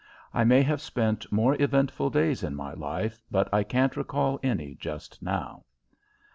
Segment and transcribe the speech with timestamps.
[0.33, 4.73] I may have spent more eventful days in my life, but I can't recall any
[4.73, 5.63] just now.